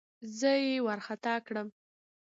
[0.37, 1.67] زه يې وارخطا کړم.